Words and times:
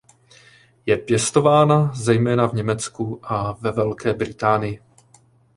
Je 0.85 0.97
pěstována 0.97 1.91
zejména 1.93 2.47
v 2.47 2.53
Německu 2.53 3.19
a 3.23 3.51
ve 3.51 3.71
Velké 3.71 4.13
Británii. 4.13 4.81